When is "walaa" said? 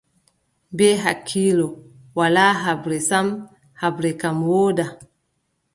2.17-2.53